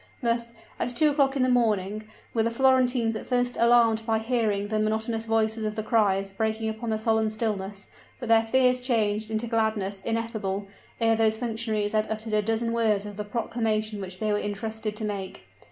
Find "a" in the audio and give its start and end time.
12.33-12.41